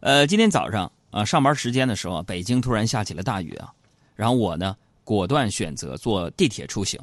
[0.00, 3.70] 呃，今天早上啊，上班时间的时候，北京突然下起了大雨啊，
[4.16, 6.98] 然后我呢，果断选择坐地铁出行，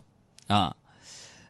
[0.48, 0.76] 啊，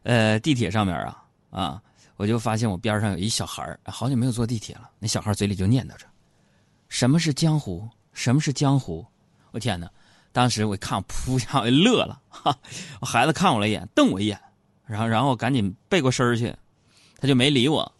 [0.02, 1.82] 呃，地铁上面啊，啊，
[2.16, 6.04] 我就发现我边上有一小孩好久没有坐地铁了，那小孩嘴里就念叨着
[6.90, 7.88] ：“什么是江湖？
[8.12, 9.06] 什么是江湖？”
[9.52, 9.90] 我天哪！
[10.32, 12.54] 当时我一看，噗一下我就乐了，哈，
[13.00, 14.38] 我孩子看我了一眼，瞪我一眼，
[14.84, 16.54] 然后然后赶紧背过身去，
[17.18, 17.90] 他就没理我。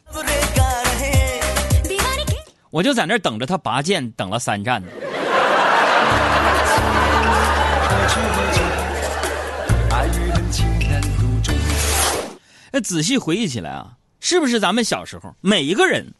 [2.71, 4.89] 我就在那儿等着他拔剑，等了三站呢。
[12.71, 16.13] 那仔细回忆起来啊，是不是咱们小时候每一个人，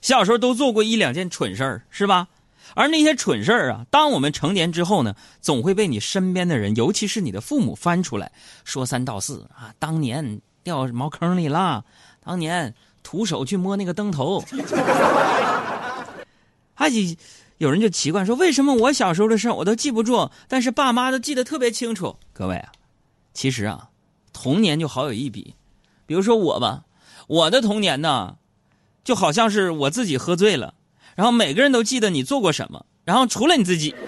[0.00, 2.28] 小时候都做过一两件蠢事儿，是吧？
[2.74, 8.30] 而那些蠢事儿啊，当我们成年之后呢，总会被你身边的人，尤其是你的父母翻出来，
[8.64, 9.74] 说三道四啊。
[9.78, 11.84] 当年掉茅坑里了，
[12.24, 12.72] 当年
[13.02, 14.44] 徒手去摸那个灯头。
[16.78, 16.88] 还
[17.56, 22.70] 有人就奇怪说：“为什么我小时候的事我都记不住，但是爸妈都记得特别清楚？”各位啊，
[23.34, 23.88] 其实啊，
[24.32, 25.56] 童年就好有一比。
[26.06, 26.84] 比如说我吧，
[27.26, 28.36] 我的童年呢，
[29.02, 30.74] 就好像是我自己喝醉了，
[31.16, 33.92] 然后每个人都记得你做过什么，然后除了你自己。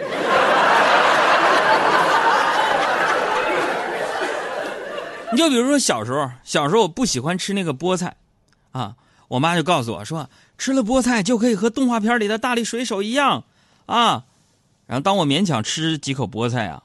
[5.32, 8.14] 你就比如说小时候，小时候我不喜欢吃那个菠菜，
[8.70, 8.94] 啊，
[9.30, 10.28] 我妈就告诉我说。
[10.60, 13.44] 吃了菠菜就可以和动画片里的大力水手一样，
[13.86, 14.24] 啊！
[14.86, 16.82] 然后当我勉强吃几口菠菜啊，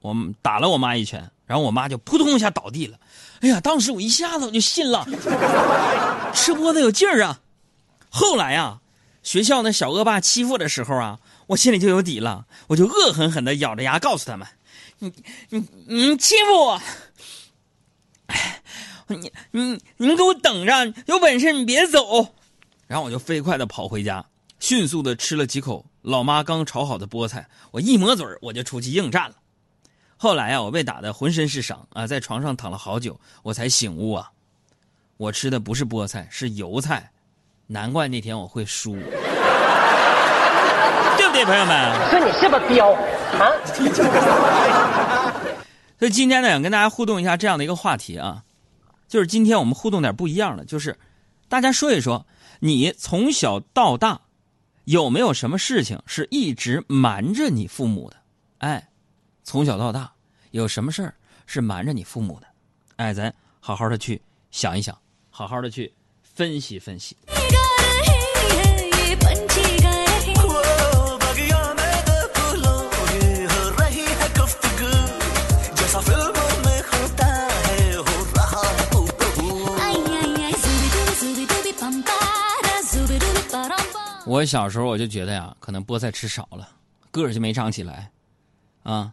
[0.00, 2.98] 我打了我妈一拳，然后我妈就扑通一下倒地了。
[3.40, 5.04] 哎呀，当时我一下子我就信了，
[6.32, 7.40] 吃菠菜有劲儿啊！
[8.08, 8.80] 后来啊，
[9.22, 11.18] 学校那小恶霸欺负的时候啊，
[11.48, 14.48] 我心里就有底了，我就恶狠狠的咬着牙告诉他们
[15.00, 15.12] ：“你、
[15.50, 16.80] 你、你欺负我！
[19.08, 22.34] 你、你、你们给我等着，有本事你别走！”
[22.86, 24.24] 然后我就飞快的跑回家，
[24.58, 29.36] 迅速的吃了几口老妈刚炒好的菠菜，我一抹嘴我就出去应战了。
[30.16, 34.30] 后来啊，我被打的浑身是伤啊，在床上躺了好久，我才醒悟啊，
[35.16, 37.10] 我吃的不是菠菜，是油菜，
[37.66, 38.96] 难怪那天我会输，
[41.16, 42.10] 对不对，朋友们？
[42.10, 42.90] 说你是不是彪
[43.38, 43.52] 啊！
[45.98, 48.42] 所以今天呢，想跟大家互动一下这样的一个话题啊，
[49.08, 50.96] 就是今天我们互动点不一样的，就是
[51.48, 52.24] 大家说一说。
[52.60, 54.20] 你从小到大，
[54.84, 58.16] 有没有什么事情是一直瞒着你父母的？
[58.58, 58.88] 哎，
[59.44, 60.12] 从小到大
[60.50, 61.14] 有什么事儿
[61.46, 62.46] 是瞒着你父母的？
[62.96, 64.20] 哎，咱好好的去
[64.50, 64.98] 想一想，
[65.30, 67.16] 好好的去分析分析。
[84.38, 86.68] 我小时候我就觉得呀，可能菠菜吃少了，
[87.10, 88.08] 个儿就没长起来，
[88.84, 89.12] 啊，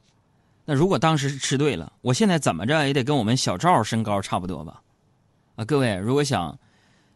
[0.66, 4.84] 那如果当时吃对了，我现在怎么着也得跟我们小赵身高差不多吧？
[5.56, 6.56] 啊，各位如果想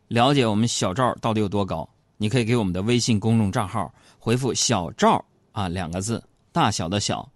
[0.08, 1.88] 了解我们小赵到底有多高，
[2.18, 7.30] 你可以给我们的微信公众账号回复“小赵”啊两个字，大小的小，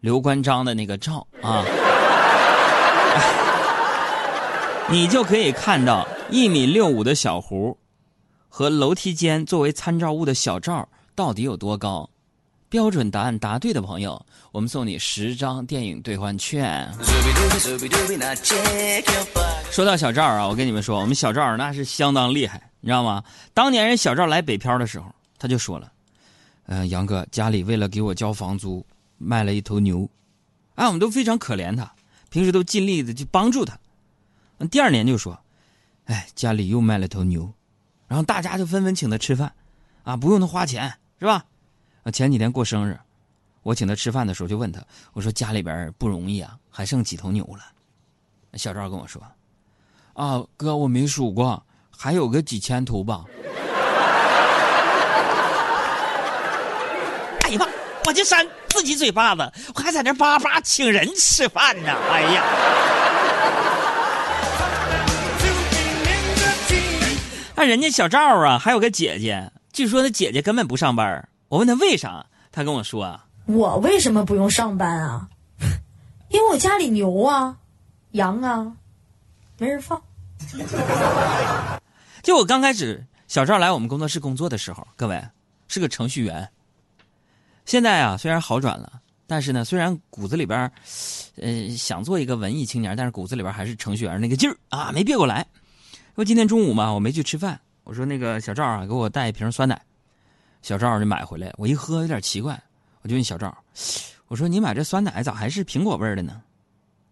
[0.00, 1.64] 刘关张的那个赵啊，
[4.90, 7.78] 你就可以看到一米六五的小胡。
[8.56, 12.08] 和楼梯间作为参照物的小赵到底有多高？
[12.70, 16.90] 标准答案答对的朋友，我们送你十张电影兑换券。
[19.70, 23.22] 说到小赵啊，我跟你们说，我们小赵那是相当厉害，你知道吗？
[23.52, 25.92] 当年人小赵来北漂的时候，他就说了
[26.64, 28.82] ：“嗯，杨哥，家里为了给我交房租，
[29.18, 30.08] 卖了一头牛。”
[30.76, 31.92] 哎，我们都非常可怜他，
[32.30, 33.78] 平时都尽力的去帮助他。
[34.70, 35.38] 第二年就说
[36.06, 37.52] ：“哎，家里又卖了头牛。”
[38.08, 39.52] 然后大家就纷纷请他吃饭，
[40.04, 41.44] 啊，不用他花钱，是吧？
[42.04, 42.98] 啊，前几天过生日，
[43.62, 44.80] 我请他吃饭的时候就问他，
[45.12, 47.64] 我说家里边不容易啊，还剩几头牛了？
[48.54, 49.20] 小赵跟我说，
[50.14, 53.24] 啊，哥，我没数过，还有个几千头吧。
[57.44, 57.66] 哎呀妈，
[58.06, 62.44] 我就扇自己嘴巴子，我还在那叭叭请人吃饭呢，哎呀！
[67.58, 71.26] 那人家小赵啊，还有个姐姐，据说他姐姐根本不上班。
[71.48, 75.26] 我问他为啥，他跟我说啊：“我为什么不用上班啊？
[76.28, 77.56] 因为我家里牛啊、
[78.10, 78.70] 羊啊，
[79.56, 79.98] 没人放。
[82.22, 85.18] ”就我刚开始小赵来我们工作室工作的时候，各位
[85.66, 86.46] 是个程序员。
[87.64, 90.70] 现在啊，虽然好转了，但是呢，虽然骨子里边，
[91.40, 95.46] 呃，想做一个文艺青年，但是骨子里边还是程序员那个劲儿啊，没别过来。
[96.16, 97.60] 因为今天中午嘛，我没去吃饭。
[97.84, 99.78] 我说那个小赵啊，给我带一瓶酸奶。
[100.62, 102.58] 小赵就买回来，我一喝有点奇怪，
[103.02, 103.54] 我就问小赵
[104.26, 106.40] ：“我说你买这酸奶咋还是苹果味儿的呢？”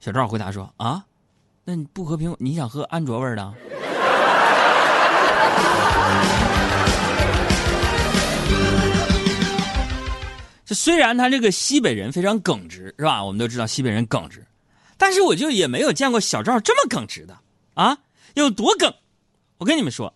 [0.00, 1.04] 小赵回答说：“啊，
[1.64, 3.52] 那你不喝苹果，你想喝安卓味儿的？”
[10.64, 13.22] 这虽然他这个西北人非常耿直，是吧？
[13.22, 14.42] 我们都知道西北人耿直，
[14.96, 17.36] 但是我就也没有见过小赵这么耿直的
[17.74, 17.98] 啊！
[18.34, 18.94] 有多梗？
[19.58, 20.14] 我跟你们说，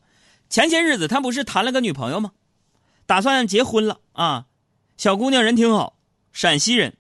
[0.51, 2.33] 前些日子他不是谈了个女朋友吗？
[3.07, 4.45] 打算结婚了啊！
[4.99, 5.95] 小姑娘人挺好，
[6.33, 6.97] 陕西人，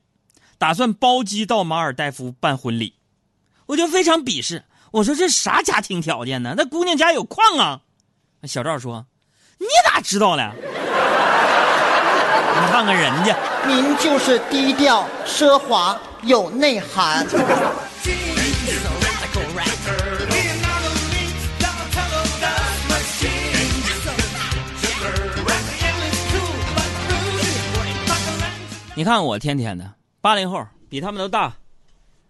[0.56, 2.94] 打算包机到马尔代夫办婚礼，
[3.66, 4.64] 我就非常鄙视。
[4.92, 6.54] 我说这啥家庭条件呢？
[6.56, 7.82] 那姑娘家有矿啊！
[8.44, 9.04] 小赵说
[9.58, 10.54] ：“你咋知道了？”
[12.60, 13.36] 你看看人家，
[13.66, 17.26] 您就是低调奢华有内涵。
[28.98, 31.54] 你看我天天的八零后，比他们都大，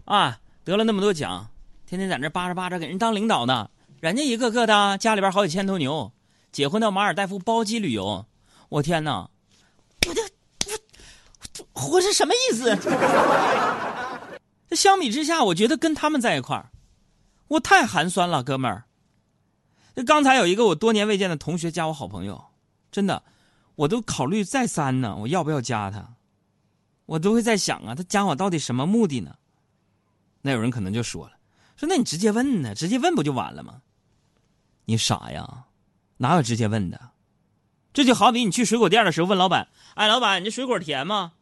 [0.05, 1.49] 啊，得了那么多奖，
[1.87, 3.70] 天天在那巴着巴着给人当领导呢。
[4.00, 6.12] 人家一个个的家里边好几千头牛，
[6.53, 8.26] 结婚到马尔代夫包机旅游，
[8.69, 9.31] 我天哪！
[10.06, 12.76] 我这我这活着什么意思？
[14.69, 16.69] 这 相比之下，我觉得跟他们在一块儿，
[17.49, 18.85] 我太寒酸了，哥们儿。
[19.97, 22.44] 这刚才有一个我多年未见的同学加我好朋友，
[22.93, 23.23] 真的，
[23.75, 26.17] 我都考虑再三呢，我要不要加他？
[27.08, 29.34] 我都会在想啊，他加我到底什么目的呢？
[30.43, 31.32] 那有人可能就说了，
[31.75, 33.81] 说那你直接问呢，直接问不就完了吗？
[34.84, 35.64] 你傻呀，
[36.19, 37.00] 哪有直接问的？
[37.94, 41.32] 这就好比你去水果店的时候问老板：“哎，老板，你这水果甜吗？”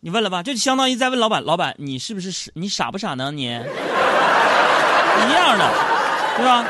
[0.00, 2.50] 你问了吧，这就相当于在问老板：“老板，你是不是傻？
[2.54, 3.30] 你傻不傻呢？
[3.30, 3.62] 你一样
[5.58, 5.72] 的，
[6.38, 6.64] 对吧？”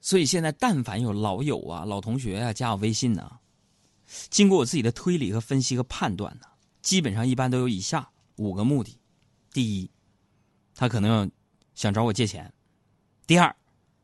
[0.00, 3.28] 所以现在，但凡有老友啊、老同学啊加我微信呢，
[4.28, 6.46] 经过我自己的推理和分析和判断呢，
[6.82, 8.98] 基本上一般都有以下五个目的：
[9.52, 9.90] 第一，
[10.74, 11.30] 他可能要
[11.74, 12.44] 想找我借钱；
[13.26, 13.54] 第二，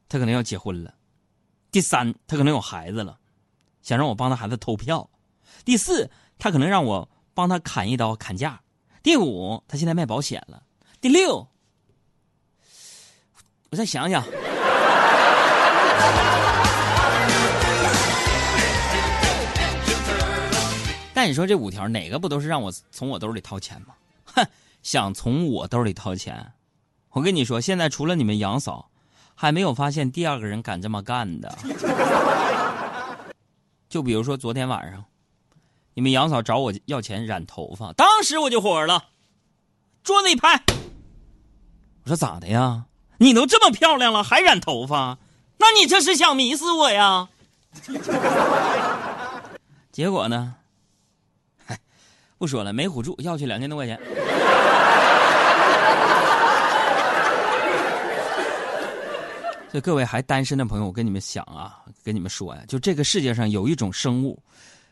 [0.09, 0.95] 他可能要结婚了。
[1.71, 3.19] 第三，他可能有孩子了，
[3.83, 5.11] 想让我帮他孩子投票；
[5.65, 8.61] 第四，他可能让我帮他砍一刀砍价；
[9.03, 10.63] 第五，他现在卖保险了；
[11.01, 11.49] 第六，
[13.71, 14.25] 我再想想。
[21.17, 23.95] 但你说这五条哪个不都是让我从我兜里掏钱吗？
[24.27, 24.47] 哼，
[24.83, 26.53] 想从我兜里掏钱，
[27.13, 28.91] 我跟你说，现在除了你们杨嫂。
[29.39, 31.59] 还没有发现第二个人敢这么干的，
[33.87, 35.05] 就比如说昨天晚上，
[35.93, 39.09] 你们杨嫂找我要钱染头发，当时我就火了，
[40.03, 40.63] 桌子一拍，
[42.05, 42.87] 我说咋的呀？
[43.19, 45.19] 你都这么漂亮了还染头发，
[45.59, 47.29] 那你这是想迷死我呀？
[49.93, 50.55] 结果呢？
[52.37, 53.99] 嗨，不说了，没唬住，要去两千多块钱。
[59.71, 64.41] 所以各位还单身的朋友，我跟你们想啊，跟你们说呀，就这个世界上有一种生物，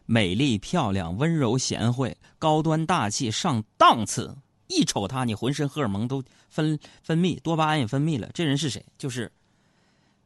[0.07, 4.35] 美丽漂亮、温柔贤惠、高端大气、上档次，
[4.67, 8.29] 一瞅她，你浑身荷尔蒙都分分泌，多巴胺也分泌了。
[8.35, 8.85] 这人是谁？
[8.99, 9.31] 就是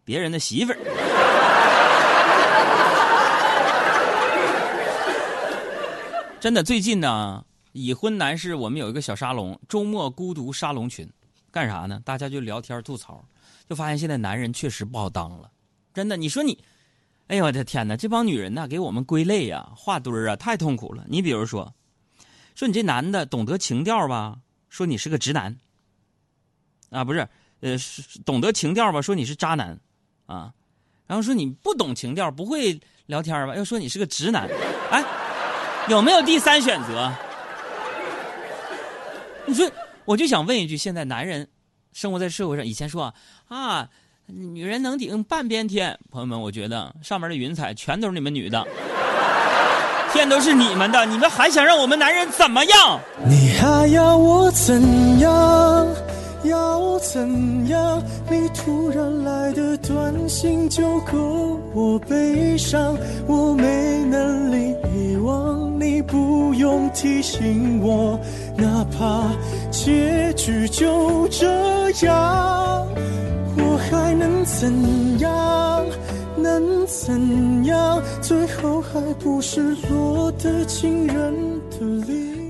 [0.05, 0.79] 别人的媳妇儿。
[6.41, 11.09] 真的，最近呢，已婚男士我们有一个小沙龙，周末孤独沙龙群，
[11.51, 12.01] 干啥呢？
[12.05, 13.25] 大家就聊天吐槽。
[13.69, 15.51] 就发现现在男人确实不好当了，
[15.93, 16.17] 真的。
[16.17, 16.57] 你说你，
[17.27, 17.97] 哎呦我的天哪！
[17.97, 21.05] 这帮女人呐，给我们归类呀、画堆儿啊，太痛苦了。
[21.09, 21.75] 你比如说，
[22.55, 24.39] 说你这男的懂得情调吧，
[24.71, 25.55] 说你是个直男。
[26.89, 27.29] 啊，不是，
[27.61, 27.77] 呃，
[28.25, 29.79] 懂得情调吧，说你是渣男，
[30.25, 30.55] 啊，
[31.07, 34.49] 然后说你不懂情调，不会聊天吧，又说你是个直男。
[34.91, 35.05] 哎，
[35.89, 37.11] 有没有第三选择？
[39.47, 39.71] 你说，
[40.05, 41.47] 我就想问一句，现在男人。
[41.95, 43.13] 生活在社会上，以前说
[43.49, 43.89] 啊，
[44.27, 45.99] 女人能顶半边天。
[46.13, 48.65] 朋友们，我觉得上面的云彩全都是你们女的，
[50.13, 53.01] 天都是你们的，你们还想让我们男人怎么样？
[53.27, 55.89] 你还要我怎样？
[56.45, 58.01] 要怎样？
[58.31, 68.19] 你突然来的短信就够我悲伤，我没能力遗忘，你不用提醒我，
[68.57, 69.31] 哪怕
[69.71, 71.47] 结局就这
[72.05, 72.87] 样，
[73.57, 75.85] 我还能怎样？
[76.37, 78.03] 能怎样？
[78.21, 81.35] 最后还不是落得情人
[81.71, 81.79] 的。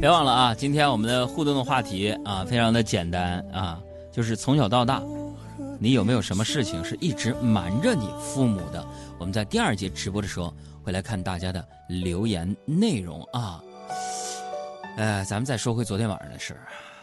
[0.00, 0.54] 别忘了啊！
[0.54, 3.80] 今天我们的互动的话题啊，非常的简单啊，
[4.12, 5.02] 就是从小到大，
[5.78, 8.84] 你有没有什么事情是一直瞒着你父母的，
[9.18, 10.54] 我们在第二节直播的时候
[10.88, 13.62] 会来看大家的留言内容啊。
[14.96, 16.58] 呃，咱们再说回昨天晚上的事。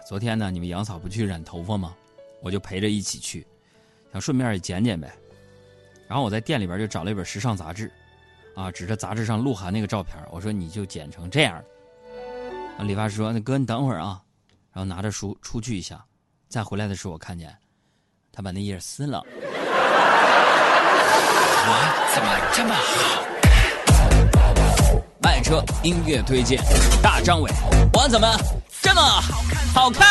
[0.07, 1.95] 昨天呢，你们杨嫂不去染头发吗？
[2.41, 3.45] 我就陪着一起去，
[4.11, 5.13] 想顺便也剪剪呗。
[6.07, 7.91] 然后我在店里边就找了一本时尚杂志，
[8.55, 11.63] 啊，指着杂志上鹿晗那个照片，我说你就剪成这样。
[12.79, 14.19] 啊，理发师说：“那哥你等会儿啊。”
[14.73, 16.03] 然后拿着书出去一下，
[16.49, 17.55] 再回来的时候我看见，
[18.33, 19.23] 他把那页撕了。
[21.67, 23.24] 我怎么这么好？
[25.25, 26.61] 爱车音乐推荐，
[27.01, 27.51] 大张伟，
[27.93, 28.27] 我怎么
[28.79, 29.01] 这么
[29.73, 30.05] 好看？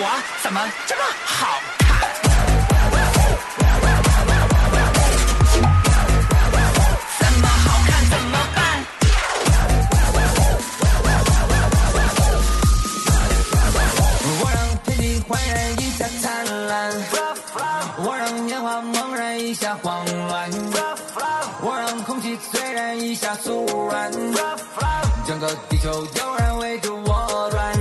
[0.00, 1.67] 我怎么这么好？
[19.48, 20.50] 一下慌乱，
[21.62, 24.12] 我让空气虽然一下酥软，
[25.26, 27.72] 整个地球有人围着我转，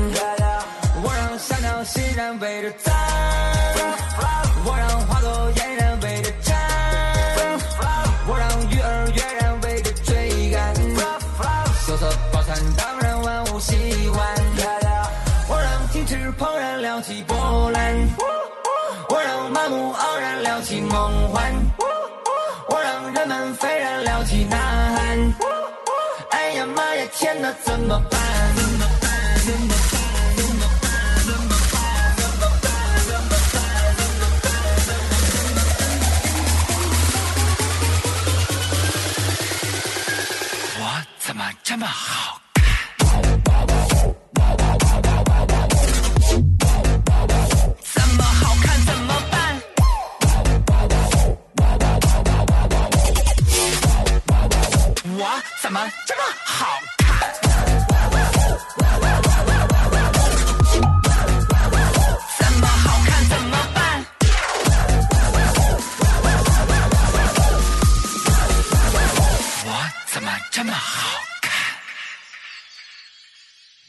[1.03, 2.95] 我让小鸟欣然围着赞，
[4.63, 6.55] 我让花朵嫣然围着站，
[8.29, 10.73] 我让鱼儿跃然围着追赶，
[11.85, 13.75] 秀色饱餐当然万物喜
[14.07, 14.25] 欢，
[15.49, 17.35] 我让停止怦然撩起波
[20.67, 21.53] 起梦幻，
[22.67, 24.57] 我让人们沸然撩起呐
[24.97, 25.33] 喊，
[26.31, 28.66] 哎呀妈呀天哪怎么办？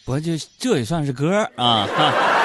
[0.08, 1.86] 我就这也算是歌啊。
[1.86, 2.37] 哈